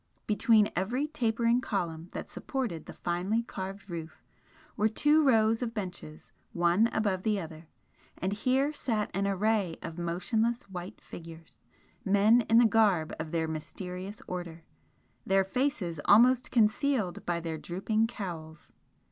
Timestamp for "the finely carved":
2.87-3.87